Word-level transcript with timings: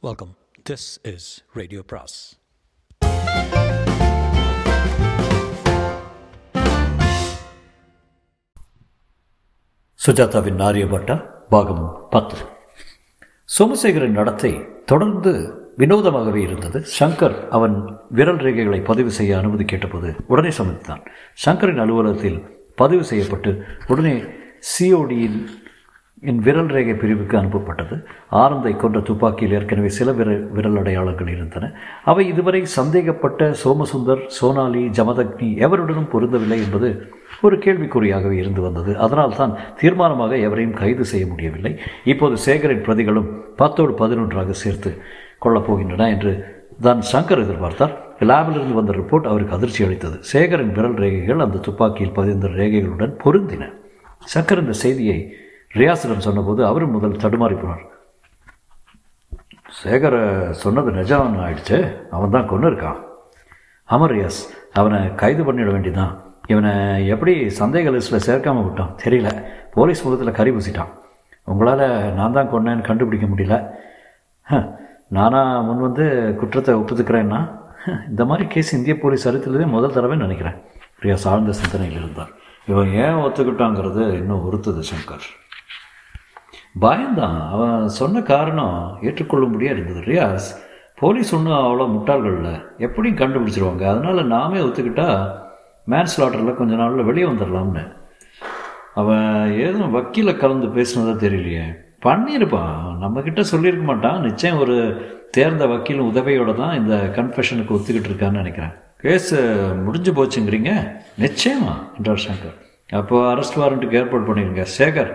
Welcome 0.00 0.36
this 0.70 0.84
is 1.02 1.44
radio 1.54 1.82
பிராஸ் 1.86 2.16
சுஜாதாவின் 10.06 10.60
நாரியபட்டா 10.62 11.16
பாகம் 11.48 12.08
பத்து. 12.10 12.36
சோமசேகரின் 13.58 14.18
நடத்தை 14.20 14.52
தொடர்ந்து 14.84 15.32
வினோதமாகவே 15.78 16.36
இருந்தது. 16.36 16.84
சங்கர் 16.98 17.48
அவன் 17.48 17.98
விரல் 18.10 18.42
ரேகைகளை 18.46 18.84
பதிவு 18.84 19.10
செய்ய 19.10 19.38
அனுமதி 19.38 19.64
கேட்டபோது 19.64 20.14
உடனே 20.26 20.48
சம்மதித்தான். 20.48 21.02
சங்கரின் 21.46 21.80
அலுவலகத்தில் 21.80 22.38
பதிவு 22.76 23.04
செய்யப்பட்டு 23.04 23.64
உடனே 23.86 24.22
சிஓடியின் 24.70 25.48
என் 26.22 26.40
விரல் 26.46 26.70
ரேகை 26.74 26.94
பிரிவுக்கு 27.00 27.34
அனுப்பப்பட்டது. 27.38 27.96
ஆனந்தை 28.42 28.72
கொண்ட 28.76 28.98
துப்பாக்கியில் 29.08 29.54
ஏற்கனவே 29.58 29.88
சில 29.98 30.12
விரல் 30.12 30.42
விரல் 30.56 30.78
அடையாளங்கள் 30.80 31.30
இருந்தன. 31.34 31.70
அவை 32.10 32.24
இதுவரை 32.32 32.62
சந்தேகப்பட்ட 32.78 33.50
சோமசுந்தர் 33.62 34.22
சோனாலி 34.38 34.82
ஜமதக்னி 34.98 35.48
எவருடனும் 35.66 36.10
பொருந்தவில்லை 36.14 36.58
என்பது 36.64 36.90
ஒரு 37.42 37.56
கேள்விக்குறியாகவே 37.64 38.36
இருந்து 38.42 38.60
வந்தது. 38.60 38.92
அதனால் 39.04 39.38
தான் 39.40 39.56
தீர்மானமாக 39.80 40.36
எவரையும் 40.48 40.76
கைது 40.80 41.04
செய்ய 41.04 41.26
முடியவில்லை. 41.26 41.72
இப்போது 42.04 42.36
சேகரின் 42.46 42.84
பிரதிகளும் 42.86 43.28
பத்தோடு 43.56 43.94
பதினொன்றாக 44.02 44.56
சேர்த்து 44.64 44.92
கொள்ளப்போகின்றன 45.44 46.08
என்று 46.14 46.32
தான் 46.86 47.02
சங்கர் 47.12 47.42
எதிர்பார்த்தார். 47.46 47.96
லேபிலிருந்து 48.28 48.78
வந்த 48.80 48.92
ரிப்போர்ட் 49.00 49.28
அவருக்கு 49.32 49.56
அதிர்ச்சி 49.56 49.84
அளித்தது. 49.84 50.16
சேகரின் 50.32 50.76
விரல் 50.78 51.00
ரேகைகள் 51.02 51.44
அந்த 51.44 51.60
துப்பாக்கியில் 51.66 52.16
பதிந்த 52.20 52.48
ரேகைகளுடன் 52.60 53.14
பொருந்தின. 53.24 53.66
சங்கர் 54.34 54.62
இந்த 54.64 54.74
செய்தியை 54.84 55.20
ரியாஸிடம் 55.74 56.18
சொன்னபோது 56.18 56.66
அவரும் 56.66 56.90
முதல் 56.90 57.20
தடுமாறி 57.22 57.54
போனார். 57.54 57.84
சேகரை 59.82 60.52
சொன்னது 60.52 60.92
நிஜம் 60.92 61.38
ஆயிடுச்சு. 61.38 61.78
அவன் 62.10 62.30
தான் 62.30 62.46
கொண்டு 62.46 62.68
இருக்கான். 62.70 62.98
ஆமாம் 63.88 64.10
ரியாஸ் 64.10 64.40
அவனை 64.72 65.14
கைது 65.14 65.42
பண்ணிட 65.44 65.72
வேண்டியதான் 65.72 66.14
இவனை 66.48 66.72
எப்படி 67.06 67.48
சந்தேக 67.60 67.90
லிஸ்ட்டில் 67.90 68.26
சேர்க்காமல் 68.28 68.64
விட்டான்? 68.64 68.94
தெரியல. 69.04 69.28
போலீஸ் 69.74 70.04
முகத்தில் 70.04 70.36
கறி 70.38 70.50
பூசிட்டான். 70.50 70.92
உங்களால் 71.48 72.14
நான் 72.14 72.32
தான் 72.32 72.50
கொன்னேன்னு 72.52 72.88
கண்டுபிடிக்க 72.88 73.26
முடியல. 73.26 73.56
ஹ, 74.46 74.60
முன் 75.66 75.80
வந்து 75.80 76.34
குற்றத்தை 76.40 76.74
ஒப்புத்துக்கிறேன்னா 76.74 77.40
ஹ, 77.84 77.90
இந்த 78.08 78.24
மாதிரி 78.24 78.48
கேஸ் 78.48 78.72
இந்திய 78.72 78.98
போலீஸ் 78.98 79.28
சரித்திரதே 79.28 79.66
முதல் 79.66 79.92
தடவை 79.92 80.16
நினைக்கிறேன். 80.16 80.56
ரியாஸ் 81.02 81.28
ஆழ்ந்த 81.28 81.52
சிந்தனையில் 81.52 81.96
இருந்தார். 81.96 82.32
இவன் 82.66 82.90
ஏன் 82.92 83.14
ஒத்துக்கிட்டாங்கிறது 83.14 84.02
இன்னும் 84.14 84.44
உறுத்துது 84.46 84.82
சங்கர். 84.92 85.26
பயந்தான். 86.84 87.38
அவன் 87.54 87.76
சொன்ன 87.98 88.22
காரணம் 88.32 88.78
ஏற்றுக்கொள்ளும்படியாக 89.08 89.74
இருந்தது 89.74 90.00
ரியாஸ் 90.10 90.48
போலீஸ் 91.02 91.30
ஒன்றும் 91.36 91.58
அவ்வளோ 91.64 91.84
முட்டாள்கள் 91.94 92.36
இல்லை 92.38 92.54
எப்படியும் 92.86 93.20
கண்டுபிடிச்சிருவாங்க. 93.20 93.84
அதனால் 93.92 94.30
நாமே 94.34 94.60
ஒத்துக்கிட்டா 94.66 95.08
மேன் 95.92 96.10
ஸ்லாட்டரில் 96.12 96.58
கொஞ்ச 96.60 96.72
நாளில் 96.80 97.08
வெளியே 97.10 97.26
வந்துடலாம்னு 97.28 97.84
அவன் 99.00 99.28
ஏதும் 99.64 99.94
வக்கீல 99.96 100.30
கலந்து 100.42 100.68
பேசினதா 100.76 101.14
தெரியலையே. 101.24 101.66
பண்ணியிருப்பான் 102.06 102.74
நம்மக்கிட்ட 103.02 103.42
சொல்லியிருக்க 103.52 103.84
மாட்டான். 103.90 104.18
நிச்சயம் 104.26 104.60
ஒரு 104.64 104.76
தேர்ந்த 105.36 105.64
வக்கீல் 105.72 106.02
உதவியோட 106.10 106.50
தான் 106.60 106.76
இந்த 106.80 106.94
கன்ஃபெஷனுக்கு 107.16 107.74
ஒத்துக்கிட்டு 107.76 108.10
இருக்கான்னு 108.10 108.42
நினைக்கிறேன். 108.42 108.74
கேஸ் 109.04 109.32
முடிஞ்சு 109.86 110.12
போச்சுங்கிறீங்க? 110.18 110.70
நிச்சயமா 111.24 111.74
என்றார் 111.96 112.24
சங்கர். 112.26 112.56
அப்போ 113.00 113.16
அரெஸ்ட் 113.32 113.58
வாரண்ட்டுக்கு 113.62 113.98
ஏற்பாடு 114.00 114.26
பண்ணிடுங்க 114.28 114.64
சேகர் 114.78 115.10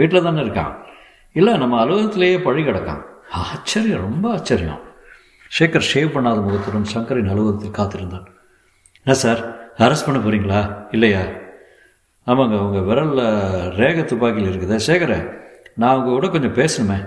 வீட்டில் 0.00 0.26
தானே 0.28 0.42
இருக்கான்? 0.46 0.72
இல்லை 1.38 1.52
நம்ம 1.62 1.74
அலுவலகத்திலேயே 1.82 2.38
பழி 2.46 2.62
கிடக்கான் 2.62 3.02
ஆச்சரியம் 3.48 4.04
ரொம்ப 4.06 4.26
ஆச்சரியம். 4.36 4.80
சேகர் 5.56 5.88
ஷேவ் 5.90 6.14
பண்ணாத 6.14 6.38
முகத்துடன் 6.46 6.90
சங்கரின் 6.94 7.30
அலுவலகத்தில் 7.32 7.76
காத்திருந்தான். 7.78 8.26
என்ன 9.04 9.14
சார் 9.24 9.40
அரெஸ்ட் 9.84 10.06
பண்ண 10.06 10.18
போகிறீங்களா 10.20 10.60
இல்லையா? 10.96 11.22
ஆமாங்க 12.26 12.56
உங்கள் 12.66 12.86
விரலில் 12.88 13.24
ரேக 13.80 14.04
துப்பாக்கியில் 14.04 14.50
இருக்குதா. 14.50 14.78
சேகர 14.88 15.12
நான் 15.80 15.96
உங்கள் 15.98 16.16
கூட 16.16 16.28
கொஞ்சம் 16.34 16.58
பேசணுமே? 16.60 16.98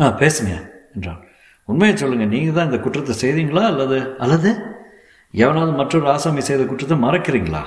ஆ 0.00 0.10
பேசுங்க 0.22 0.52
என்றான். 0.96 1.22
உண்மையை 1.68 1.94
சொல்லுங்கள் 1.96 2.32
நீங்கள் 2.34 2.56
தான் 2.58 2.68
இந்த 2.70 2.78
குற்றத்தை 2.84 3.14
செய்தீங்களா 3.22 3.64
அல்லது 3.72 3.98
அல்லது 4.24 4.50
எவனாவது 5.34 5.72
மற்றொரு 5.80 6.06
ஆசாமி 6.14 6.42
செய்த 6.48 6.62
குற்றத்தை 6.68 6.96
மறக்கிறீங்களா? 7.06 7.62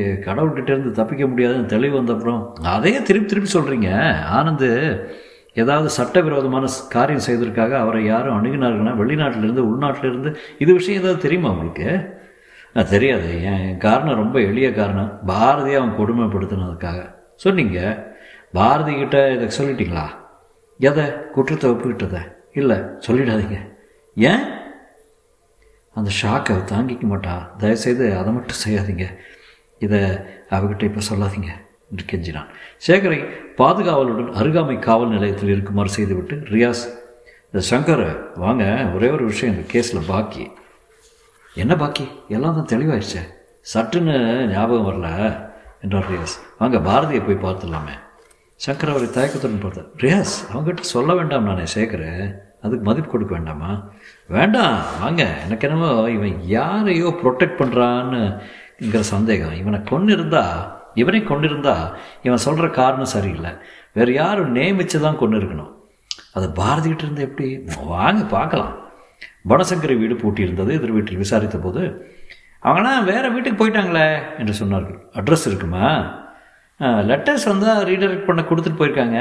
கடவுள்கிட்ட 0.00 0.62
இருந்து 0.62 0.92
தப்பிக்க 0.92 1.26
முடியாதுன்னு 1.26 1.66
தெளிவு 1.66 2.02
வந்தப்புறம் 2.02 2.52
அதையே 2.52 3.02
திருப்பி 3.02 3.28
திருப்பி 3.28 3.58
சொல்கிறீங்க 3.58 4.12
ஆனந்து 4.24 5.00
ஏதாவது 5.54 5.90
சட்டவிரோதமான 5.90 6.66
காரியம் 6.88 7.20
செய்வதற்காக 7.20 7.78
அவரை 7.78 8.04
யாரும் 8.04 8.44
அணுகினார்கள்னா 8.44 8.96
வெளிநாட்டிலிருந்து 8.96 9.62
உள்நாட்டிலிருந்து 9.62 10.34
இது 10.58 10.72
விஷயம் 10.72 11.00
ஏதாவது 11.00 11.22
தெரியுமா 11.22 11.50
உங்களுக்கு? 11.50 12.18
நான் 12.72 12.88
தெரியாது. 12.88 13.42
என் 13.42 13.76
காரணம் 13.76 14.14
ரொம்ப 14.14 14.40
எளிய 14.40 14.72
காரணம். 14.72 15.20
பாரதியை 15.26 15.76
அவன் 15.76 15.98
கொடுமைப்படுத்தினதுக்காக. 15.98 17.10
சொன்னீங்க. 17.34 18.06
பாரதி 18.52 18.94
கிட்ட 18.94 19.32
இதை 19.32 19.48
சொல்லிட்டீங்களா? 19.58 20.06
எதை? 20.78 21.04
குற்றத்தை 21.32 21.70
ஒப்புக்கிட்டதை 21.70 22.34
இல்லை 22.56 22.76
சொல்லிடாதீங்க. 22.76 23.56
ஏன்? 24.14 24.44
அந்த 25.94 26.10
ஷாக்கை 26.22 26.54
தாங்கிக்க 26.72 27.04
மாட்டா. 27.12 27.34
தயவுசெய்து 27.58 28.16
அதை 28.18 28.32
மட்டும் 28.32 28.62
செய்யாதீங்க. 28.66 29.06
இதை 29.78 30.00
அவகிட்ட 30.50 30.82
இப்போ 30.82 31.00
சொல்லாதீங்க 31.10 31.50
என்று 31.90 32.04
கெஞ்சினான். 32.10 32.48
சேகரை 32.86 33.18
பாதுகாவலுடன் 33.58 34.32
அருகாமை 34.40 34.78
காவல் 34.78 35.08
நிலையத்தில் 35.08 35.48
இருக்குமாறு 35.48 35.88
செய்துவிட்டு 35.88 36.36
ரியாஸ் 36.36 36.84
இந்த 37.50 37.66
சங்கர் 37.70 38.16
வாங்க 38.36 38.64
ஒரே 38.94 39.08
ஒரு 39.08 39.24
விஷயம் 39.24 39.54
இந்த 39.54 39.66
கேஸில் 39.72 40.06
பாக்கி. 40.06 40.50
என்ன 41.54 41.76
பாக்கி? 41.76 42.08
எல்லாம் 42.28 42.56
தான் 42.56 42.80
தெளிவாயிடுச்சே. 42.80 43.22
சட்டுன்னு 43.74 44.16
ஞாபகம் 44.46 44.88
வரல 44.88 45.08
என்றார் 45.82 46.10
ரியாஸ். 46.10 46.36
வாங்க 46.58 46.78
பாரதியை 46.78 47.22
போய் 47.26 47.52
பார்த்துடலாமே. 47.52 47.94
சங்கர் 48.66 48.90
அவரை 48.90 49.10
தயக்கத்துடன் 49.10 49.60
பார்த்தார். 49.60 49.86
ரியாஸ் 49.96 50.34
அவங்ககிட்ட 50.52 50.80
சொல்ல 50.80 51.14
வேண்டாம் 51.14 51.44
நானே 51.44 51.62
சேகரேன் 51.74 52.44
அதுக்கு 52.62 52.84
மதிப்பு 52.88 53.10
கொடுக்க 53.10 53.32
வேண்டாமா? 53.36 53.70
வேண்டாம் 54.36 54.76
வாங்க. 55.02 55.22
எனக்கு 55.44 55.66
என்னமோ 55.68 55.90
இவன் 56.16 56.34
யாரையோ 56.56 57.08
ப்ரொடெக்ட் 57.22 57.60
பண்ணுறான்னுங்கிற 57.60 59.02
சந்தேகம். 59.14 59.56
இவனை 59.62 59.80
கொண்டு 59.92 60.12
இருந்தா 60.16 60.44
இவனை 61.02 61.20
கொண்டிருந்தா 61.30 61.76
இவன் 62.26 62.44
சொல்கிற 62.46 62.66
காரணம் 62.80 63.14
சரியில்லை. 63.14 63.52
வேறு 63.96 64.12
யாரும் 64.20 64.54
நியமித்து 64.56 64.98
தான் 65.06 65.20
கொண்டு 65.22 65.38
இருக்கணும் 65.40 65.72
அது 66.36 66.46
பாரதிக்கிட்டு 66.60 67.04
இருந்தால் 67.04 67.26
எப்படி? 67.28 67.48
வாங்க 67.94 68.22
பார்க்கலாம். 68.36 68.74
பனசங்கரி 69.50 69.94
வீடு 70.02 70.14
பூட்டியிருந்தது 70.22 70.70
எதிர் 70.76 70.94
வீட்டில் 70.96 71.22
விசாரித்த 71.22 71.58
போது 71.64 71.82
அவங்களாம் 72.66 73.08
வேறு 73.10 73.28
வீட்டுக்கு 73.32 73.60
போயிட்டாங்களே 73.60 74.06
என்று 74.40 74.54
சொன்னார்கள். 74.60 74.98
அட்ரஸ் 75.18 75.46
இருக்குமா? 75.50 75.86
லெட்டர்ஸ் 77.10 77.46
வந்தால் 77.50 77.84
ரீடைரக்ட் 77.90 78.28
பண்ண 78.28 78.40
கொடுத்துட்டு 78.48 78.80
போயிருக்காங்க. 78.80 79.18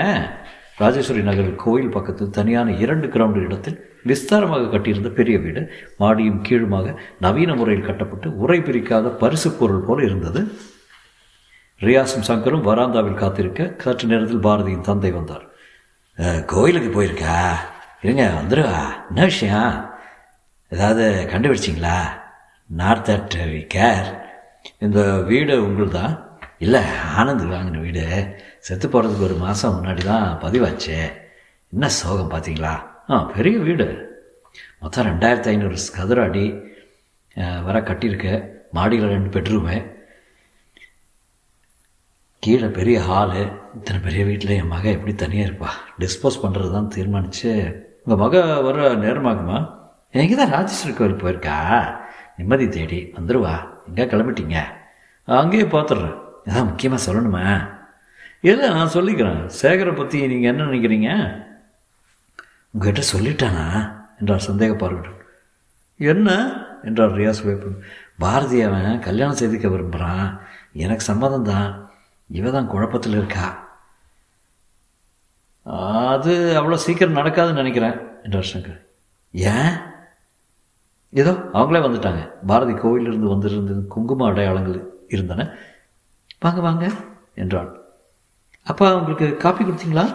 ராஜேஸ்வரி 0.78 1.22
நகரில் 1.22 1.56
கோயில் 1.56 1.90
பக்கத்தில் 1.90 2.36
தனியான 2.38 2.72
இரண்டு 2.72 3.08
கிரவுண்ட் 3.08 3.44
இடத்தில் 3.44 3.78
விஸ்தாரமாக 4.06 4.70
கட்டியிருந்த 4.70 5.10
பெரிய 5.10 5.38
வீடு. 5.40 5.62
மாடியும் 5.98 6.42
கீழுமாக 6.42 6.96
நவீன 7.20 7.56
முறையில் 7.56 7.86
கட்டப்பட்டு 7.86 8.38
உரை 8.38 8.60
பிரிக்காத 8.60 9.08
பரிசு 9.24 9.52
பொருள் 9.52 9.86
போல 9.88 10.04
இருந்தது. 10.04 10.42
ரியாசும் 11.80 12.28
சங்கரும் 12.28 12.68
வராந்தாவில் 12.70 13.22
காத்திருக்க 13.22 13.76
சற்று 13.78 14.08
நேரத்தில் 14.08 14.46
பாரதியின் 14.48 14.88
தந்தை 14.90 15.12
வந்தார். 15.12 15.46
கோயிலுக்கு 16.46 16.90
போயிருக்கா? 16.92 17.38
இருங்க 18.02 18.24
வந்துடுவா 18.40 18.82
என்ன 19.10 19.24
விஷயம்? 19.24 19.90
ஏதாவது 20.70 21.06
கண்டுபிடிச்சிங்களா? 21.32 21.98
நார்த் 22.66 23.10
அட் 23.10 23.38
கேர் 23.76 24.08
இந்த 24.80 25.02
வீடு 25.32 25.56
உங்களுதா? 25.68 26.06
இல்லை 26.58 26.82
ஆனந்த் 27.18 27.50
வாங்கின 27.54 27.80
வீடு. 27.80 28.06
செத்து 28.68 28.88
போகிறதுக்கு 28.88 29.28
ஒரு 29.28 29.36
மாதம் 29.46 29.76
முன்னாடி 29.78 30.04
தான் 30.12 30.28
பதிவாச்சு 30.44 30.96
என்ன 31.74 31.90
சோகம் 32.00 32.32
பார்த்தீங்களா 32.34 32.74
ஆ 33.12 33.18
பெரிய 33.34 33.56
வீடு. 33.66 33.88
மொத்தம் 34.84 35.08
ரெண்டாயிரத்தி 35.10 35.50
ஐநூறு 35.52 35.78
சதுர 35.84 36.20
அடி 36.28 36.46
வர 37.68 37.78
கட்டியிருக்கு. 37.90 38.34
மாடியில் 38.78 39.14
ரெண்டு 39.14 39.30
பெட்ரூமு. 39.36 39.76
கீழே 42.44 42.70
பெரிய 42.80 42.98
ஹாலு. 43.10 43.44
இத்தனை 43.78 44.00
பெரிய 44.08 44.24
வீட்டில் 44.30 44.58
என் 44.58 44.74
மக 44.74 44.86
எப்படி 44.96 45.14
தனியாக 45.24 45.48
இருப்பா? 45.48 45.70
டிஸ்போஸ் 46.02 46.42
பண்ணுறது 46.44 46.72
தான் 46.78 46.92
தீர்மானித்து 46.96 47.54
உங்கள் 48.04 48.22
மக 48.24 48.44
வர 48.68 48.90
நேரமாகுமா 49.06 49.60
எங்கே 50.24 50.36
தான் 50.42 50.54
ராஜேஸ்வரி 50.58 50.96
கோயில் 50.98 51.22
போயிருக்கா? 51.24 51.56
நிம்மதி 52.40 52.68
தேடி 52.76 53.00
வந்துடுவா 53.16 53.56
எங்கே 53.90 54.12
கிளம்பிட்டீங்க? 54.12 54.60
அங்கேயே 55.28 55.68
பார்த்துட்றேன் 55.76 56.20
இதான் 56.48 56.70
முக்கியமாக 56.72 57.06
சொல்லணுமா? 57.08 57.46
இல்லை 58.50 58.68
நான் 58.70 58.96
சொல்லிக்கிறேன்? 58.96 59.42
சேகரை 59.62 59.94
பற்றி 59.96 60.18
நீங்கள் 60.32 60.52
என்ன 60.52 60.66
நினைக்கிறீங்க? 60.70 61.10
உங்ககிட்ட 62.74 63.02
சொல்லிட்டானா? 63.14 63.66
என்றார் 64.20 64.48
சந்தேக 64.48 64.74
பார்வையுடன் 64.82 65.22
என்ன? 66.00 66.30
என்றார் 66.84 67.16
ரியாஸ் 67.20 67.42
வேப்பன். 67.48 67.78
பாரதி 68.24 68.58
அவன் 68.62 69.00
கல்யாணம் 69.00 69.40
செய்துக்க 69.40 69.68
விரும்புகிறான் 69.68 70.28
எனக்கு 70.84 71.04
சம்மதம் 71.10 71.48
தான் 71.52 71.70
இவ 72.30 72.52
தான் 72.52 72.72
குழப்பத்தில் 72.74 73.18
இருக்கா? 73.20 73.48
அது 76.14 76.34
அவ்வளோ 76.60 76.78
சீக்கிரம் 76.86 77.18
நடக்காதுன்னு 77.20 77.62
நினைக்கிறேன் 77.62 77.96
என்றார் 78.24 78.52
சங்கர். 78.52 78.80
ஏன்? 79.34 79.74
ஏதோ 81.22 81.34
அவங்களே 81.58 81.82
வந்துட்டாங்க. 81.86 82.22
பாரதி 82.52 82.74
கோவிலிருந்து 82.74 83.34
வந்திருந்தது 83.34 83.82
குங்கும 83.96 84.28
அடையாளங்கள் 84.30 84.80
இருந்தன. 85.16 85.48
வாங்க 86.40 86.62
வாங்க 86.62 86.86
என்றாள். 87.44 87.72
அப்பா 88.72 88.86
உங்களுக்கு 89.00 89.28
காப்பி 89.44 89.64
கொடுத்தீங்களா 89.64 90.06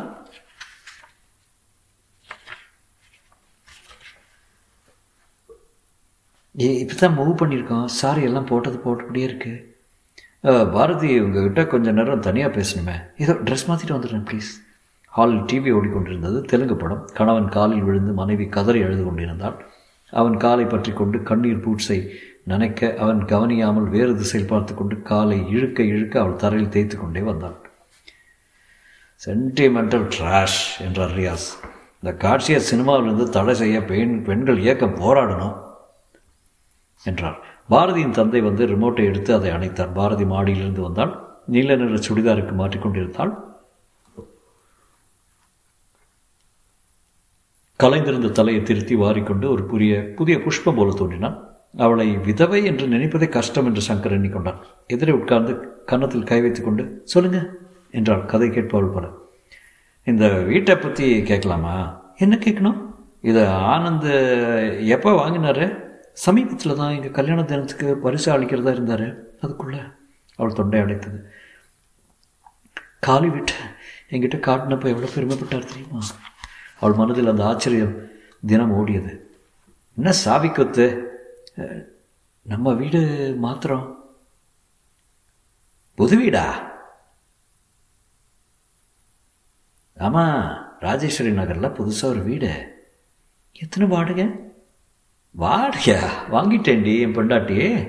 ஏ 6.63 6.69
இப்போ 6.83 6.95
தான் 7.01 7.15
மூவ் 7.19 7.35
பண்ணியிருக்கோம். 7.41 7.85
சாரி 7.99 8.23
எல்லாம் 8.29 8.49
போட்டது 8.49 8.79
போட்டபடியே 8.87 9.27
இருக்கு. 9.29 9.53
பாரதி 10.75 11.09
உங்ககிட்ட 11.25 11.63
கொஞ்சம் 11.73 11.97
நேரம் 11.99 12.25
தனியாக 12.27 12.51
பேசணுமே. 12.57 12.97
ஏதோ 13.23 13.35
ட்ரெஸ் 13.47 13.65
மாற்றிட்டு 13.69 13.97
வந்துடுறேன் 13.97 14.27
ப்ளீஸ் 14.31 14.51
ஹாலில் 15.17 15.47
டிவி 15.51 15.71
ஓடிக்கொண்டிருந்தது. 15.77 16.39
தெலுங்கு 16.51 16.77
படம். 16.83 17.03
கணவன் 17.19 17.49
காலில் 17.57 17.87
விழுந்து 17.87 18.13
மனைவி 18.21 18.47
கதறி 18.57 18.81
எழுது 18.87 19.03
கொண்டிருந்தாள். 19.09 19.57
அவன் 20.21 20.37
காலை 20.45 20.67
பற்றி 20.75 20.93
கொண்டு 21.01 21.19
கண்ணீர் 21.31 21.65
பூட்ஸை 21.65 21.99
நனைக்க 22.53 22.93
அவன் 23.05 23.21
கவனியாமல் 23.33 23.89
வேறு 23.97 24.13
திசையில் 24.21 24.53
பார்த்து 24.53 24.75
கொண்டு 24.75 24.97
காலை 25.11 25.39
இழுக்க 25.57 25.81
இழுக்க 25.93 26.15
அவள் 26.23 26.41
தரையில் 26.45 26.73
தேய்த்து 26.77 26.97
கொண்டே 26.99 27.23
வந்தாள். 27.31 27.59
சென்டிமெண்டல் 29.25 30.05
ட்ராஷ் 30.15 30.61
என்றார் 30.85 31.11
ரியாஸ் 31.17 31.49
இந்த 32.01 32.11
காட்சியை 32.23 32.61
சினிமாவிலிருந்து 32.69 33.25
தடை 33.29 33.55
செய்ய 33.55 33.83
பெண் 33.91 34.15
பெண்கள் 34.27 34.63
இயக்கம் 34.65 34.97
போராடணும் 35.01 35.57
என்றார். 37.05 37.37
பாரதியின் 37.71 38.17
தந்தை 38.19 38.41
வந்து 38.41 38.63
ரிமோட்டை 38.67 39.05
எடுத்து 39.05 39.35
அதை 39.35 39.51
அணைத்தார். 39.51 39.93
பாரதி 39.99 40.25
மாடியிலிருந்து 40.25 40.83
வந்தால் 40.87 41.13
நீல 41.47 41.77
நிற 41.77 42.01
சுடிதாருக்கு 42.07 42.55
மாற்றிக்கொண்டிருந்தாள் 42.61 43.33
கலைந்திருந்த 47.81 48.35
தலையை 48.39 48.63
திருத்தி 48.63 48.95
வாரிக்கொண்டு 48.95 49.47
ஒரு 49.51 49.63
புதிய 49.65 50.03
புதிய 50.19 50.37
புஷ்பம் 50.39 50.79
போல 50.79 50.95
தோன்றினான். 50.97 51.39
அவளை 51.77 52.07
விதவை 52.29 52.61
என்று 52.65 52.87
நினைப்பதே 52.87 53.29
கஷ்டம் 53.29 53.67
என்று 53.67 53.83
சங்கர் 53.89 54.17
எண்ணிக்கொண்டான். 54.19 54.61
எதிரே 54.87 55.13
உட்கார்ந்து 55.13 55.55
கன்னத்தில் 55.91 56.31
கை 56.31 56.41
வைத்துக்கொண்டு 56.41 56.85
சொல்லுங்க 57.05 57.41
என்றாள் 57.99 58.29
கதை 58.33 58.49
கேட்பவள் 58.49 58.95
போல. 58.95 59.07
இந்த 60.07 60.27
வீட்டை 60.51 60.75
பற்றி 60.77 61.07
கேட்கலாமா? 61.31 61.75
என்ன 62.25 62.35
கேட்கணும்? 62.45 62.79
இதை 63.31 63.43
ஆனந்த் 63.73 64.11
எப்போ 64.95 65.11
வாங்கினாரு? 65.21 65.67
சமீபத்தில் 66.25 66.79
தான் 66.81 66.95
எங்கள் 66.97 67.17
கல்யாண 67.19 67.41
தினத்துக்கு 67.51 67.89
பரிசு 68.05 68.29
அளிக்கிறதா 68.35 68.73
இருந்தார். 68.77 69.07
அதுக்குள்ளே 69.43 69.81
அவள் 70.39 70.57
தொண்டை 70.59 70.81
அடைத்தது. 70.81 71.19
காலி 73.07 73.29
விட்டு 73.35 73.55
என்கிட்ட 74.13 74.39
காட்டினப்போ 74.47 74.89
எவ்வளோ 74.93 75.11
பெருமைப்பட்டார் 75.15 75.71
தெரியுமா? 75.73 76.01
அவள் 76.81 76.99
மனதில் 77.01 77.33
அந்த 77.33 77.45
ஆச்சரியம் 77.51 77.95
தினம் 78.51 78.75
ஓடியது. 78.79 79.13
என்ன 79.97 80.13
சாவி 80.23 80.51
கொத்து? 80.51 80.87
நம்ம 82.43 82.73
வீடு 82.81 83.01
மாத்திரம். 83.45 83.87
புது 85.99 86.17
வீடா? 86.17 86.45
ஆமாம் 90.01 90.73
ராஜேஸ்வரி 90.81 91.33
நகரில் 91.33 91.63
புதுசாக 91.63 92.05
ஒரு 92.05 92.23
வீடு. 92.23 92.79
எத்தனை 93.53 93.89
வாடகை? 93.89 94.25
வாடகையா? 95.39 95.99
வாங்கிட்டேன்டி 96.33 97.01
என் 97.01 97.17
பொண்டாட்டி. 97.17 97.89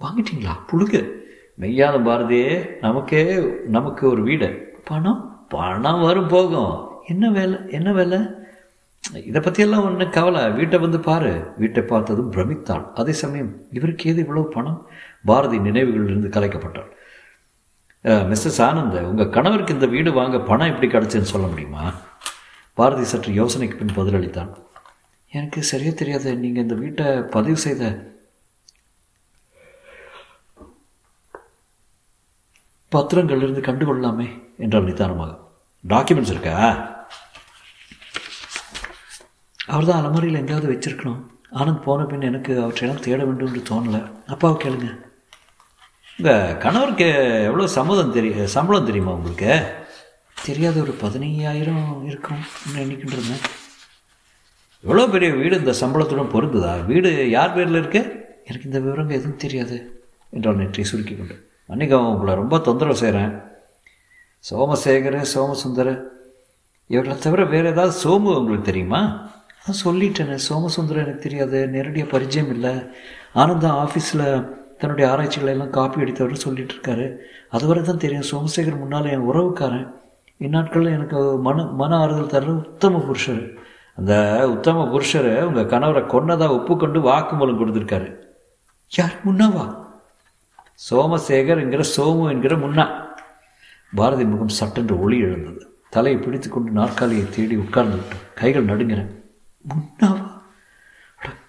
வாங்கிட்டீங்களா? 0.00 0.56
புழுகு. 0.72 1.10
மெய்யாத 1.60 1.98
பாரதியே 1.98 2.78
நமக்கே 2.80 3.42
நமக்கு 3.66 4.10
ஒரு 4.10 4.22
வீடு. 4.22 4.78
பணம்? 4.84 5.46
பணம் 5.48 6.00
வரும் 6.00 6.28
போகும். 6.28 6.88
என்ன 7.06 7.30
வேலை? 7.30 7.58
என்ன 7.70 7.92
வேலை? 7.92 8.18
இதை 9.24 9.40
பற்றியெல்லாம் 9.40 9.84
ஒன்றும் 9.84 10.10
கவலை. 10.10 10.50
வீட்டை 10.50 10.78
வந்து 10.78 11.00
பாரு. 11.00 11.52
வீட்டை 11.56 11.82
பார்த்ததும் 11.82 12.32
பிரமித்தாள் 12.32 12.92
அதே 12.94 13.12
சமயம் 13.12 13.56
இவருக்கு 13.72 14.10
ஏது 14.10 14.22
இவ்வளோ 14.22 14.42
பணம்? 14.42 14.86
பாரதி 15.24 15.58
நினைவுகளிலிருந்து 15.58 16.28
கலைக்கப்பட்டாள். 16.28 16.90
மிஸ்ஸஸ் 18.04 18.60
ஆனந்த் 18.68 19.00
உங்கள் 19.00 19.28
கணவருக்கு 19.28 19.74
இந்த 19.74 19.86
வீடு 19.86 20.12
வாங்க 20.12 20.38
பணம் 20.38 20.74
எப்படி 20.74 20.92
கிடச்சுன்னு 20.92 21.30
சொல்ல 21.32 21.46
முடியுமா? 21.46 21.92
பாரதி 22.74 23.04
சற்று 23.04 23.32
யோசனைக்கு 23.32 23.76
பின் 23.76 23.96
பதிலளித்தான். 23.96 24.50
எனக்கு 25.30 25.62
சரியா 25.62 25.90
தெரியாது 25.94 26.36
நீங்கள் 26.36 26.62
இந்த 26.62 26.74
வீட்டை 26.74 27.06
பதிவு 27.06 27.56
செய்த 27.56 28.10
பத்திரங்களிலிருந்து 32.92 33.60
கண்டுகொள்ளலாமே 33.60 34.42
என்றார் 34.58 34.82
நிதானமாக. 34.82 35.38
டாக்குமெண்ட்ஸ் 35.88 36.32
இருக்கா? 36.34 36.56
அவர் 39.66 39.84
தான் 39.84 40.04
அலமாரியில் 40.04 40.38
எங்கேயாவது 40.38 40.72
வச்சிருக்கணும். 40.72 41.22
ஆனந்த் 41.52 41.82
போன 41.82 42.04
பின் 42.04 42.20
எனக்கு 42.20 42.62
அவற்றையெல்லாம் 42.62 43.04
தேட 43.04 43.24
வேண்டும் 43.24 43.54
என்று 43.54 43.74
தோணலை. 43.74 44.12
அப்பாவை 44.26 44.68
கேளுங்க. 44.68 45.11
உங்கள் 46.18 46.56
கணவருக்கு 46.62 47.06
எவ்வளோ 47.48 47.66
சம்மதம் 47.76 48.12
தெரிய 48.16 48.46
சம்பளம் 48.46 48.88
தெரியுமா 48.88 49.12
உங்களுக்கு? 49.12 49.52
தெரியாத 50.46 50.76
ஒரு 50.80 50.92
பதினையாயிரம் 51.02 51.86
இருக்கும் 52.08 52.42
எண்ணிக்கிட்டு 52.82 53.16
இருந்தேன். 53.16 53.42
எவ்வளோ 54.84 55.06
பெரிய 55.06 55.30
வீடு 55.40 55.54
இந்த 55.58 55.74
சம்பளத்துடன் 55.80 56.32
பொருந்துதா? 56.34 56.72
வீடு 56.86 57.10
யார் 57.30 57.54
பேரில் 57.54 57.80
இருக்கு? 57.80 58.00
எனக்கு 58.44 58.68
இந்த 58.70 58.78
விவரங்கள் 58.80 59.18
எதுவும் 59.18 59.42
தெரியாது 59.44 59.76
என்றால் 60.30 60.56
நெற்றி 60.56 60.84
சுருக்கி 60.84 61.16
கொண்டு. 61.16 61.36
அன்னைக்கு 61.68 61.96
உங்களை 62.12 62.34
ரொம்ப 62.34 62.58
தொந்தரவு 62.58 63.02
செய்கிறேன் 63.02 63.32
சோமசேகர 64.50 65.16
சோமசுந்தர 65.34 65.88
இவர்களை 66.90 67.18
தவிர 67.18 67.42
வேறு 67.44 67.68
ஏதாவது 67.74 67.94
சோமு 68.04 68.30
உங்களுக்கு 68.40 68.70
தெரியுமா? 68.70 69.02
அதான் 69.58 69.82
சொல்லிட்டேனே 69.84 70.36
சோமசுந்தரம் 70.48 71.04
எனக்கு 71.04 71.26
தெரியாது 71.26 71.58
நேரடியாக 71.68 72.10
பரிச்சயம் 72.10 72.50
இல்லை. 72.54 72.72
ஆனந்தம் 73.32 73.78
ஆஃபீஸில் 73.84 74.26
தன்னுடைய 74.82 75.10
ஆராய்ச்சிகளை 75.10 75.54
எல்லாம் 75.54 75.70
காப்பி 75.70 76.00
அடித்தவர் 76.00 76.34
சொல்லிட்டு 76.34 76.74
இருக்காரு. 76.74 77.16
அதுவரை 77.50 77.82
தான் 77.82 77.98
தெரியும். 77.98 78.24
சோமசேகர் 78.30 78.78
முன்னால் 78.78 79.04
என் 79.04 79.30
உறவுக்காரன். 79.30 79.92
இந்நாட்களில் 80.36 80.92
எனக்கு 80.92 81.36
மன 81.36 81.64
மன 81.64 81.96
ஆறுதல் 81.96 82.32
தர்ற 82.32 82.46
உத்தம 82.46 82.98
புருஷர். 82.98 83.52
அந்த 83.96 84.14
உத்தம 84.50 84.86
புருஷர் 84.86 85.42
உங்கள் 85.42 85.64
கணவரை 85.64 86.06
கொன்னதாக 86.06 86.48
ஒப்புக்கொண்டு 86.48 87.00
வாக்குமூலம் 87.00 87.58
கொடுத்துருக்காரு. 87.58 88.16
யார்? 88.90 89.12
முன்னாவா? 89.24 89.86
சோமசேகர் 90.90 91.60
என்கிற 91.60 91.84
சோமு 91.96 92.30
என்கிற 92.30 92.56
முன்னா. 92.56 93.06
பாரதி 93.94 94.24
முகம் 94.24 94.48
சட்டென்று 94.48 95.00
ஒளி 95.00 95.18
எழுந்தது. 95.18 95.76
தலையை 95.90 96.20
பிடித்து 96.20 96.48
கொண்டு 96.48 96.70
நாற்காலியை 96.70 97.30
தேடி 97.30 97.56
உட்கார்ந்து 97.56 97.96
விட்டோம் 97.96 98.34
கைகள் 98.34 98.64
நடுங்கின. 98.64 99.06
முன்னாவா? 99.68 100.30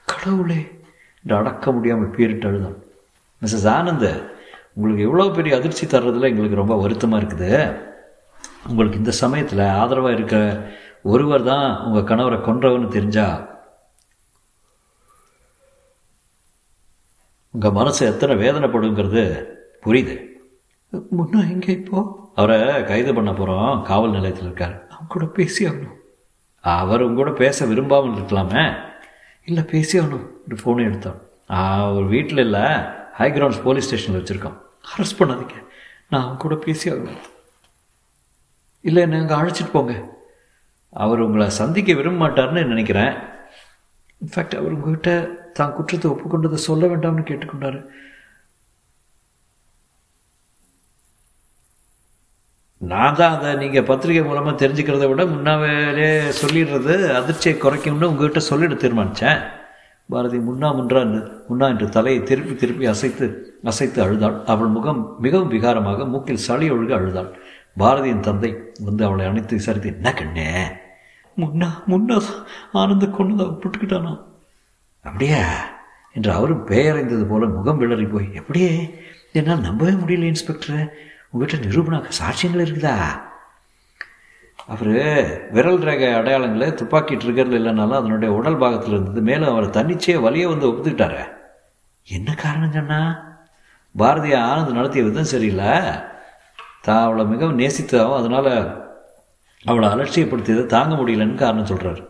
கடவுளே. 0.05 0.81
என்று 1.23 1.35
அடக்க 1.35 1.71
முடியாமல் 1.71 2.11
பேரிட்டு 2.11 2.45
அழுதான். 2.45 2.82
மிஸ்ஸஸ் 3.43 3.69
ஆனந்த் 3.77 4.11
உங்களுக்கு 4.73 5.05
இவ்வளோ 5.07 5.33
பெரிய 5.33 5.55
அதிர்ச்சி 5.55 5.85
தர்றதுல 5.85 6.29
எங்களுக்கு 6.31 6.61
ரொம்ப 6.61 6.75
வருத்தமாக 6.75 7.23
இருக்குது. 7.23 7.51
உங்களுக்கு 8.69 8.97
இந்த 8.97 9.11
சமயத்தில் 9.11 9.63
ஆதரவாக 9.79 10.15
இருக்க 10.15 10.37
ஒருவர் 11.11 11.43
தான் 11.43 11.67
உங்கள் 11.85 12.07
கணவரை 12.09 12.37
கொன்றவன்னு 12.45 12.87
தெரிஞ்சா 12.87 13.25
உங்கள் 17.55 17.71
மனசு 17.71 18.01
எத்தனை 18.05 18.35
வேதனைப்படுங்கிறது 18.43 19.23
புரியுது. 19.85 20.15
முன்னா 21.17 21.39
எங்கே 21.51 21.73
இப்போ? 21.73 21.99
அவரை 22.35 22.83
கைது 22.83 23.13
பண்ண 23.13 23.31
போகிறோம் 23.33 23.81
காவல் 23.81 24.15
நிலையத்தில் 24.15 24.45
இருக்கார். 24.45 24.73
அவன் 24.93 25.11
கூட 25.15 25.25
பேசி 25.25 25.67
ஆகணும். 25.67 25.99
அவர் 26.61 27.01
உங்க 27.01 27.15
கூட 27.15 27.31
பேச 27.43 27.65
விரும்பாமல் 27.65 28.15
இருக்கலாமே. 28.15 28.63
இல்லை 29.45 29.63
பேசி 29.63 29.99
ஆகணும். 29.99 30.27
ஒரு 30.45 30.57
ஃபோனை 30.63 30.85
எடுத்தான் 30.85 31.21
அவர் 31.87 32.03
வீட்டில் 32.03 32.37
இல்லை. 32.37 32.65
ஹை 33.17 33.27
கிரவுண்ட்ஸ் 33.33 33.63
போலீஸ் 33.65 33.87
ஸ்டேஷனில் 33.87 34.19
வச்சுருக்கோம் 34.19 34.57
அரெஸ்ட் 34.93 35.19
பண்ணாதீங்க. 35.19 35.57
நான் 36.09 36.23
அவன் 36.23 36.41
கூட 36.43 36.55
பேசி 36.65 36.85
ஆகணும் 36.93 37.21
இல்லை 38.89 39.01
என்ன 39.05 39.19
அங்கே 39.21 39.35
அழைச்சிட்டு 39.39 39.73
போங்க. 39.75 39.93
அவர் 41.03 41.23
உங்களை 41.25 41.45
சந்திக்க 41.59 41.93
விரும்ப 41.99 42.21
மாட்டார்னு 42.23 42.63
நினைக்கிறேன். 42.71 43.13
இன்ஃபேக்ட் 44.21 44.57
அவர் 44.59 44.75
உங்ககிட்ட 44.77 45.11
தான் 45.57 45.75
குற்றத்தை 45.77 46.07
ஒப்புக்கொண்டதை 46.13 46.59
சொல்ல 46.67 46.83
வேண்டாம்னு 46.91 47.29
கேட்டுக்கொண்டாரு. 47.29 47.79
நான் 52.91 53.17
தான் 53.19 53.33
அதை 53.35 53.49
நீங்கள் 53.63 53.89
பத்திரிகை 53.89 54.23
மூலமாக 54.29 54.55
தெரிஞ்சுக்கிறத 54.61 55.07
விட 55.09 55.23
முன்னாவே 55.33 55.73
சொல்லிடுறது 56.43 56.95
அதிர்ச்சியை 57.19 57.57
குறைக்கும்னு 57.57 58.09
உங்ககிட்ட 58.13 58.41
சொல்லிட 58.51 58.75
தீர்மானித்தேன் 58.83 59.41
பாரதி 60.13 60.39
முன்னா 60.47 60.69
முன்றா 60.77 60.99
முன்னா 61.49 61.67
என்று 61.73 61.87
தலையை 61.95 62.19
திருப்பி 62.23 62.53
திருப்பி 62.55 62.85
அசைத்து 62.93 63.27
அசைத்து 63.63 63.99
அழுதாள். 64.05 64.37
அவள் 64.45 64.73
முகம் 64.75 65.01
மிகவும் 65.19 65.51
விகாரமாக 65.51 66.07
மூக்கில் 66.07 66.45
சளி 66.47 66.67
ஒழுக 66.71 66.91
அழுதாள். 66.99 67.29
பாரதியின் 67.79 68.25
தந்தை 68.27 68.49
வந்து 68.85 69.03
அவளை 69.05 69.25
அணைத்து 69.25 69.55
விசாரித்து 69.55 69.89
என்ன 69.95 70.13
கண்ணே? 70.13 70.49
முன்னா 71.37 71.69
முன்னா 71.87 72.17
ஆனந்த 72.71 73.05
கொண்டு 73.07 73.43
ஒப்பிட்டுக்கிட்டானா 73.43 74.11
அப்படியா? 75.05 75.43
என்று 76.13 76.31
அவரும் 76.31 76.67
பெயரைந்தது 76.67 77.25
போல 77.29 77.45
முகம் 77.45 77.81
விளறி 77.81 78.05
போய் 78.05 78.27
எப்படியே? 78.39 78.73
என்னால் 79.31 79.65
நம்பவே 79.67 79.91
முடியல 79.91 80.31
இன்ஸ்பெக்டர். 80.31 80.83
உங்கள்கிட்ட 81.31 81.59
நிரூபண 81.65 81.95
சாட்சியங்கள் 82.19 82.63
இருக்குதா? 82.63 82.95
அவர் 84.71 84.91
விரல் 85.55 85.81
ரேகை 85.87 86.09
அடையாளங்களை 86.13 86.73
துப்பாக்கி 86.73 87.15
ட்ரிகரில் 87.15 87.57
இல்லைனாலும் 87.59 87.99
அதனுடைய 87.99 88.33
உடல் 88.33 88.57
பாகத்தில் 88.57 88.91
இருந்தது. 88.91 89.21
மேலும் 89.21 89.49
அவர் 89.49 89.75
தன்னிச்சையே 89.77 90.15
வலியை 90.21 90.45
வந்து 90.45 90.69
ஒப்புத்துக்கிட்டாரு. 90.69 91.21
என்ன 92.07 92.33
காரணம் 92.33 92.71
சொன்னா 92.71 92.99
பாரதிய 93.97 94.35
ஆனந்த் 94.49 94.77
நடத்திய 94.77 95.03
விதம் 95.03 95.31
சரியில்லை. 95.33 95.73
தான் 96.81 97.03
அவளை 97.03 97.25
மிகவும் 97.25 97.59
நேசித்ததாகவும் 97.59 98.19
அதனால் 98.21 98.51
அவளை 99.65 99.89
அலட்சியப்படுத்தியதை 99.89 100.65
தாங்க 100.65 100.95
முடியலன்னு 100.95 101.35
காரணம் 101.35 101.65
சொல்கிறார் 101.65 102.01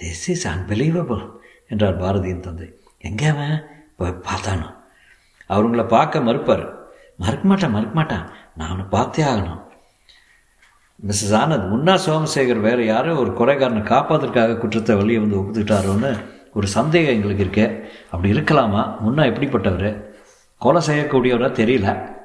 திஸ் 0.00 0.26
இஸ் 0.26 0.48
அன்பிலீவபிள் 0.48 1.22
என்றார் 1.68 2.02
பாரதியின் 2.02 2.40
தந்தை. 2.40 2.68
எங்கே 2.98 3.26
அவன்? 3.26 3.56
இப்போ 3.90 4.10
பார்த்தானோ? 4.28 4.68
அவருங்களை 5.48 5.86
பார்க்க 5.86 6.18
மறுப்பார். 6.18 6.66
மறுக்க 7.16 7.44
மாட்டான் 7.48 7.74
மறுக்க 7.76 7.94
மாட்டான் 7.94 8.26
நான் 8.56 8.68
அவனை 8.68 8.86
பார்த்தே 8.90 9.22
ஆகணும். 9.22 9.62
மிஸ்ஸஸ் 11.06 11.32
ஆனந்த் 11.32 11.68
முன்னா 11.72 11.98
சோமசேகர் 12.06 12.60
வேறு 12.60 12.86
யாரோ? 12.86 13.14
ஒரு 13.14 13.30
குறைகாரனை 13.30 13.82
காப்பாதற்காக 13.82 14.56
குற்றத்தை 14.56 14.96
வெளியே 14.96 15.18
வந்து 15.18 15.36
ஒப்புத்துக்கிட்டாரோன்னு 15.36 16.24
ஒரு 16.54 16.66
சந்தேகம் 16.66 17.14
எங்களுக்கு 17.14 17.44
இருக்கே. 17.44 17.88
அப்படி 18.10 18.32
இருக்கலாமா? 18.32 18.96
முன்னா 19.06 19.26
எப்படிப்பட்டவர்? 19.28 20.04
கொலை 20.58 20.82
செய்யக்கூடியவராக 20.88 21.52
தெரியல. 21.52 22.16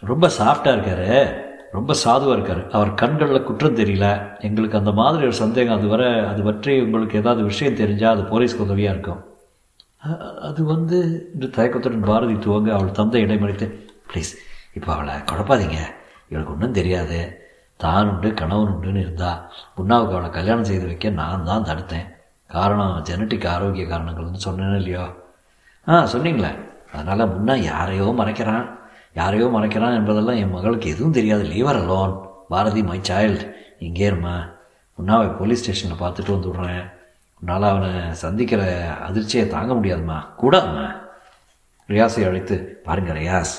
ரொம்ப 0.00 0.30
சாஃப்டாக 0.38 0.76
இருக்காரு. 0.76 1.44
ரொம்ப 1.72 1.92
சாதுவாக 1.92 2.40
இருக்கார். 2.40 2.70
அவர் 2.70 2.94
கண்களில் 2.94 3.42
குற்றம் 3.42 3.76
தெரியல. 3.76 4.40
எங்களுக்கு 4.40 4.78
அந்த 4.78 4.92
மாதிரி 4.92 5.22
ஒரு 5.22 5.32
சந்தேகம் 5.32 5.78
அது 5.78 5.86
வர 5.86 6.28
அது 6.28 6.42
பற்றி 6.42 6.80
உங்களுக்கு 6.80 7.18
ஏதாவது 7.18 7.44
விஷயம் 7.44 7.74
தெரிஞ்சால் 7.74 8.10
அது 8.10 8.22
போலீஸ்க்கு 8.22 8.56
உதவியாக 8.56 8.94
இருக்கும். 8.94 9.25
அது 10.48 10.60
வந்து 10.64 10.98
இந்த 11.34 11.46
தயக்கத்துடன் 11.56 12.08
பாரதி 12.10 12.34
துவங்க 12.34 12.70
அவள் 12.76 12.96
தந்தை 12.98 13.20
இடைமறித்து 13.26 13.66
ப்ளீஸ் 14.10 14.32
இப்போ 14.78 14.90
அவளை 14.94 15.14
குழப்பாதீங்க. 15.30 15.78
இவளுக்கு 16.30 16.54
ஒன்றும் 16.54 16.76
தெரியாது. 16.78 17.18
தான் 17.76 18.08
உண்டு 18.10 18.28
கணவன் 18.34 18.72
உண்டுன்னு 18.74 19.04
இருந்தா 19.06 19.30
முன்னாவுக்கு 19.76 20.16
அவளை 20.16 20.30
கல்யாணம் 20.30 20.68
செய்து 20.70 20.86
வைக்க 20.86 21.10
நான் 21.10 21.44
தான் 21.44 21.66
தடுத்தேன். 21.70 22.06
காரணம் 22.50 23.02
ஜெனட்டிக் 23.08 23.46
ஆரோக்கிய 23.54 23.86
காரணங்கள்னு 23.86 24.44
சொன்னேன்னு 24.46 24.80
இல்லையோ? 24.82 25.04
ஆ 25.88 26.04
சொன்னீங்களே. 26.14 26.52
அதனால் 26.92 27.32
முன்னா 27.34 27.54
யாரையோ 27.72 28.06
மறைக்கிறான். 28.20 28.66
யாரையோ 29.14 29.46
மறைக்கிறான் 29.56 29.96
என்பதெல்லாம் 29.98 30.40
என் 30.42 30.54
மகளுக்கு 30.56 30.88
எதுவும் 30.94 31.16
தெரியாது. 31.18 31.44
Leave her 31.52 31.80
alone 31.82 32.14
Bharathi 32.48 32.82
my 32.82 33.00
child 33.10 33.46
இங்கே 33.78 34.10
இருமா. 34.10 34.36
முன்னாவை 34.98 35.28
போலீஸ் 35.38 35.62
ஸ்டேஷனில் 35.62 36.02
பார்த்துட்டு 36.02 36.34
வந்து 36.34 36.50
விட்றேன் 36.50 36.84
உன்னால் 37.40 37.62
அவனை 37.62 38.14
சந்திக்கிற 38.14 38.62
அதிர்ச்சியை 39.06 39.48
தாங்க 39.48 39.72
முடியாதும்மா. 39.74 40.18
கூடாதுமா 40.42 40.86
ரியாஸை 41.88 42.26
அழைத்து 42.26 42.80
பாருங்க 42.84 43.12
ரியாஸ் 43.12 43.54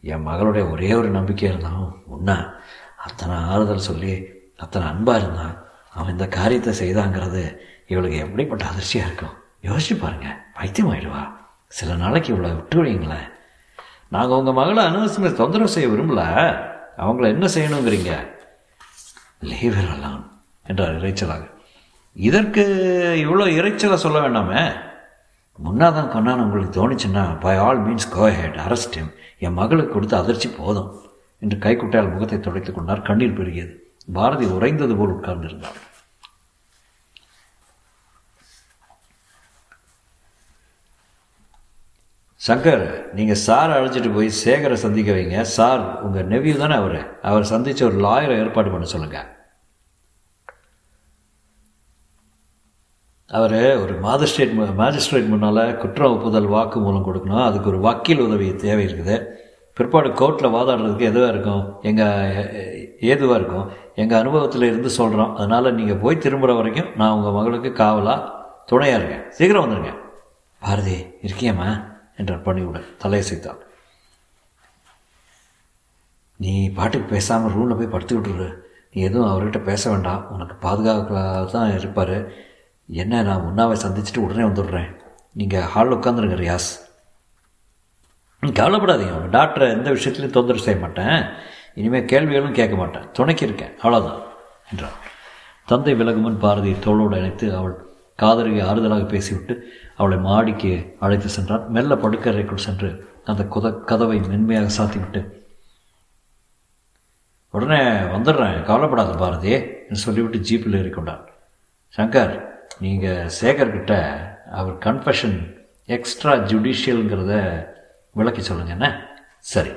என் 0.00 0.26
மகளுடைய 0.26 0.70
ஒரே 0.70 0.92
ஒரு 0.92 1.08
நம்பிக்கை 1.08 1.48
இருந்தாலும் 1.48 2.02
உன்னா 2.10 2.54
அத்தனை 2.96 3.36
ஆறுதல் 3.36 3.86
சொல்லி 3.90 4.12
அத்தனை 4.56 4.88
அன்பாக 4.88 5.18
இருந்தான் 5.18 5.56
அவன் 5.90 6.12
இந்த 6.12 6.28
காரியத்தை 6.28 6.72
செய்தாங்கிறது 6.80 7.42
இவளுக்கு 7.86 8.18
எப்படிப்பட்ட 8.18 8.64
அதிர்ச்சியாக 8.66 9.08
இருக்கும். 9.08 9.34
யோசிச்சு 9.62 9.94
பாருங்க. 10.00 10.28
பைத்தியம் 10.54 10.92
ஆயிடுவா 10.92 11.22
சில 11.68 11.94
நாளைக்கு 11.94 12.34
இவ்வளோ 12.34 12.54
விட்டு 12.54 12.82
வைங்களேன் 12.82 13.28
நாங்கள் 14.08 14.38
உங்கள் 14.38 14.54
மகளை 14.54 14.84
அனாவசியமாக 14.84 15.32
தொந்தரவு 15.32 15.68
செய்ய 15.68 15.88
விரும்பல. 15.88 16.22
அவங்கள 16.96 17.26
என்ன 17.26 17.46
செய்யணுங்கிறீங்க? 17.46 18.12
லீவ் 19.40 19.78
அலாம் 19.94 20.22
என்றார் 20.66 20.98
இறைச்சலாக. 21.00 21.44
இதற்கு 22.16 22.62
இவ்வளோ 23.24 23.46
இறைச்சலை 23.58 23.94
சொல்ல 23.94 24.18
வேண்டாமே. 24.18 24.62
முன்னாதான் 25.64 26.12
கண்ணான்னு 26.14 26.44
உங்களுக்கு 26.44 26.76
தோணுச்சுன்னா 26.76 27.40
by 27.40 27.56
all 27.56 27.82
means 27.86 28.08
go 28.10 28.30
ahead 28.30 28.56
arrest 28.66 28.96
என் 29.38 29.52
மகளுக்கு 29.52 29.92
கொடுத்த 29.92 30.18
அதிர்ச்சி 30.18 30.48
போதும் 30.48 30.90
என்று 31.38 31.56
கைக்குட்டையால் 31.56 32.12
முகத்தை 32.12 32.40
துடைத்துக் 32.40 32.74
கொண்டார். 32.74 33.02
கண்ணீர் 33.02 33.36
பெருகியது. 33.40 33.74
பாரதி 34.12 34.46
உறைந்தது 34.46 34.96
போல் 34.96 35.14
உட்கார்ந்திருந்தாள் 35.16 35.78
சங்கர் 42.40 43.12
நீங்கள் 43.14 43.42
சார் 43.46 43.70
அழைச்சிட்டு 43.76 44.14
போய் 44.14 44.28
சேகரை 44.44 44.72
சந்திக்க 44.72 45.12
வைங்க. 45.12 45.40
சார் 45.42 46.02
உங்கள் 46.02 46.28
நெவியூ 46.28 46.56
தானே 46.56 46.74
அவர். 46.74 47.18
அவர் 47.22 47.44
சந்தித்து 47.44 47.86
ஒரு 47.86 47.96
லாயரை 48.08 48.38
ஏற்பாடு 48.44 48.70
பண்ண 48.70 48.86
சொல்லுங்கள் 48.86 49.34
அவர் 53.30 53.54
ஒரு 53.82 53.94
மாஜிஸ்ட்ரேட் 54.04 54.52
மேஜிஸ்ட்ரேட் 54.80 55.30
முன்னால் 55.30 55.62
குற்ற 55.82 56.02
ஒப்புதல் 56.14 56.52
வாக்கு 56.54 56.78
மூலம் 56.84 57.06
கொடுக்கணும். 57.08 57.46
அதுக்கு 57.46 57.70
ஒரு 57.72 57.80
வக்கீல் 57.86 58.22
உதவி 58.26 58.48
தேவை 58.64 58.82
இருக்குது 58.86 59.16
பிற்பாடு 59.76 60.10
கோர்ட்டில் 60.20 60.54
வாதாடுறதுக்கு 60.56 61.08
எதுவாக 61.10 61.32
இருக்கும்? 61.34 61.64
எங்கள் 61.88 62.70
ஏதுவாக 63.10 63.38
இருக்கும்? 63.40 63.66
எங்கள் 64.02 64.20
அனுபவத்தில் 64.20 64.68
இருந்து 64.70 64.90
சொல்கிறோம் 64.98 65.34
அதனால் 65.36 65.74
நீங்கள் 65.78 66.00
போய் 66.04 66.22
திரும்புகிற 66.24 66.54
வரைக்கும் 66.58 66.90
நான் 67.00 67.16
உங்கள் 67.16 67.36
மகளுக்கு 67.38 67.72
காவலாக 67.82 68.30
துணையாக 68.70 68.98
இருக்கேன். 69.00 69.26
சீக்கிரம் 69.38 69.64
வந்துடுங்க 69.64 69.92
பாரதி 70.62 70.96
இருக்கியம்மா? 71.26 71.68
என்றார் 72.20 72.46
பணிவுடன் 72.48 72.88
தலையசைத்தான் 73.02 73.60
நீ 76.40 76.52
பாட்டுக்கு 76.78 77.06
பேசாமல் 77.12 77.52
ரூமில் 77.54 77.78
போய் 77.78 77.94
படுத்து 77.94 78.14
விட்டுரு 78.16 78.48
நீ 78.92 78.98
எதுவும் 79.08 79.30
அவர்கிட்ட 79.30 79.60
பேச 79.68 79.82
வேண்டாம். 79.90 80.22
உனக்கு 80.34 80.54
பாதுகாப்பாக 80.64 81.44
தான் 81.54 81.74
இருப்பார். 81.78 82.16
என்ன 82.88 83.22
நான் 83.28 83.46
முன்னாவை 83.46 83.76
சந்திச்சுட்டு 83.84 84.24
உடனே 84.24 84.44
வந்துடுறேன். 84.48 84.90
நீங்கள் 85.38 85.68
ஹாலில் 85.72 85.96
உட்காந்துருங்க 85.96 86.36
ரியாஸ். 86.42 86.70
கவலைப்படாதீங்க 88.42 89.14
உங்கள் 89.18 89.34
டாக்டரை 89.36 89.66
எந்த 89.76 89.88
விஷயத்துலையும் 89.96 90.36
தொந்தரவு 90.36 90.64
செய்ய 90.66 90.78
மாட்டேன். 90.80 91.18
இனிமேல் 91.78 92.10
கேள்விகளும் 92.12 92.58
கேட்க 92.58 92.74
மாட்டேன். 92.76 93.08
துணைக்கு 93.12 93.44
இருக்கேன் 93.46 93.74
அவ்வளோதான் 93.82 94.20
என்றாள் 94.70 94.96
தந்தை 95.70 95.94
விலகுமன் 96.00 96.40
பாரதி 96.44 96.72
தோளோடு 96.84 97.16
இணைத்து 97.20 97.46
அவள் 97.58 97.74
காதலியை 98.22 98.62
ஆறுதலாக 98.68 99.04
பேசிவிட்டு 99.14 99.54
அவளை 99.96 100.18
மாடிக்கு 100.26 100.72
அழைத்து 101.04 101.28
சென்றான். 101.28 101.64
மெல்ல 101.76 101.94
படுக்கறைக்குள் 101.94 102.66
சென்று 102.66 102.90
அந்த 103.24 103.42
குத 103.54 103.72
கதவை 103.90 104.18
மென்மையாக 104.30 104.70
சாத்திவிட்டு 104.78 105.20
உடனே 107.54 107.80
வந்துடுறேன் 108.14 108.58
கவலைப்படாத 108.68 109.12
பாரதி 109.22 109.52
என்று 109.88 110.04
சொல்லிவிட்டு 110.06 110.38
ஜீப்பில் 110.48 110.78
ஏறிக்கொண்டான். 110.80 111.24
சங்கர் 111.98 112.34
நீங்கள் 112.80 113.30
சேகர்கிட்ட 113.40 113.94
அவர் 114.50 114.74
கன்ஃபஷன் 114.74 115.38
எக்ஸ்ட்ரா 115.86 116.32
ஜுடிஷியலுங்கிறத 116.32 117.64
விளக்கி 118.12 118.42
சொல்லுங்க 118.42 118.72
என்ன? 118.72 118.88
சரி. 119.40 119.72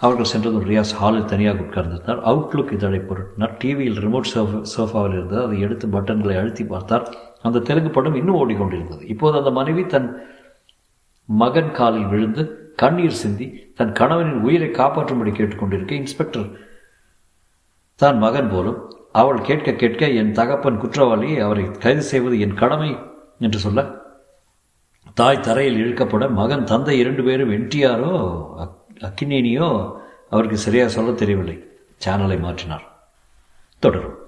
அவர்கள் 0.00 0.30
சென்றதும் 0.32 0.68
ரியாஸ் 0.68 0.94
ஹாலில் 1.00 1.24
தனியாக 1.24 1.62
உட்கார்ந்திருந்தார். 1.62 2.20
அவுட்லுக் 2.30 2.72
இதழை 2.72 3.00
பொருட்டினார். 3.00 3.56
டிவியில் 3.58 3.98
ரிமோட் 3.98 4.30
சோஃபா 4.34 4.60
சோஃபாவில் 4.76 5.12
இருந்தது 5.12 5.44
அதை 5.44 5.60
எடுத்து 5.60 5.86
பட்டன்களை 5.86 6.36
அழுத்தி 6.38 6.64
பார்த்தார். 6.64 7.06
அந்த 7.42 7.58
தெலுங்கு 7.58 7.90
படம் 7.90 8.14
இன்னும் 8.14 8.38
ஓடிக்கொண்டிருந்தது. 8.42 9.02
இப்போது 9.02 9.38
அந்த 9.38 9.50
மனைவி 9.50 9.86
தன் 9.86 10.08
மகன் 11.24 11.72
காலில் 11.72 12.06
விழுந்து 12.06 12.42
கண்ணீர் 12.76 13.20
சிந்தி 13.22 13.72
தன் 13.74 13.92
கணவனின் 13.92 14.40
உயிரை 14.40 14.68
காப்பாற்றும்படி 14.68 15.32
கேட்டுக்கொண்டிருக்க 15.34 15.92
இன்ஸ்பெக்டர் 15.92 16.48
தான் 17.96 18.18
மகன் 18.18 18.50
போலும் 18.50 18.78
அவள் 19.12 19.40
கேட்க 19.40 19.72
கேட்க 19.72 20.08
என் 20.08 20.32
தகப்பன் 20.32 20.78
குற்றவாளி 20.78 21.38
அவரை 21.38 21.70
கைது 21.70 22.02
செய்வது 22.02 22.40
என் 22.40 22.54
கடமை 22.54 22.96
என்று 23.40 23.58
சொல்ல 23.58 24.00
தாய் 25.14 25.40
தரையில் 25.40 25.80
இழுக்கப்பட 25.82 26.30
மகன் 26.30 26.64
தந்தை 26.64 26.98
இரண்டு 26.98 27.22
பேரும் 27.24 27.50
என்டிஆரோ 27.50 28.12
அக்கினேனியோ 29.00 29.68
அவருக்கு 30.30 30.56
சரியாக 30.56 30.90
சொல்ல 30.90 31.12
தெரியவில்லை. 31.12 31.56
சேனலை 32.04 32.38
மாற்றினார். 32.40 32.86
தொடரும். 33.78 34.18